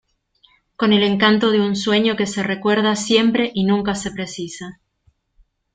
[0.77, 4.79] con el encanto de un sueño que se recuerda siempre y nunca se precisa.